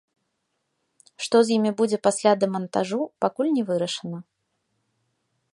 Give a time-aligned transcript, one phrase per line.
[1.25, 4.17] Што з імі будзе пасля дэмантажу, пакуль не вырашана.